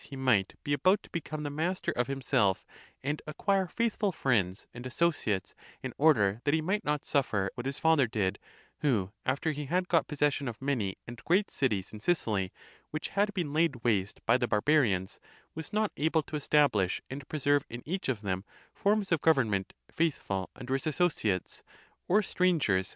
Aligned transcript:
he 0.05 0.15
might 0.15 0.55
be 0.63 0.73
about 0.73 1.03
to 1.03 1.11
become 1.11 1.43
the 1.43 1.49
master 1.51 1.91
of 1.91 2.07
himself, 2.07 2.65
and 3.03 3.21
acquire 3.27 3.67
faithful 3.67 4.11
friends 4.11 4.65
and 4.73 4.83
associ 4.85 5.27
ates, 5.35 5.53
in 5.83 5.93
order 5.95 6.41
that 6.43 6.55
he 6.55 6.59
might 6.59 6.83
not 6.83 7.05
suffer 7.05 7.51
what 7.53 7.67
his 7.67 7.77
father 7.77 8.07
did; 8.07 8.39
who, 8.79 9.11
after 9.27 9.51
he 9.51 9.65
had 9.65 9.87
got 9.87 10.07
possession 10.07 10.47
of 10.47 10.59
many 10.59 10.95
and 11.05 11.23
great 11.23 11.51
cities 11.51 11.93
in 11.93 11.99
Sicily, 11.99 12.51
which 12.89 13.09
had 13.09 13.31
been 13.35 13.53
laid 13.53 13.83
waste 13.83 14.25
by 14.25 14.39
the 14.39 14.47
Barbarians, 14.47 15.19
was 15.53 15.71
not 15.71 15.91
able 15.95 16.23
to 16.23 16.35
establish 16.35 16.99
and 17.11 17.29
preserve 17.29 17.67
in 17.69 17.83
each 17.85 18.09
of 18.09 18.21
them 18.21 18.43
forms 18.73 19.11
of 19.11 19.21
govern 19.21 19.51
ment, 19.51 19.73
faithful 19.91 20.49
under 20.55 20.73
his 20.73 20.87
associates, 20.87 21.61
or 22.07 22.23
strangers 22.23 22.89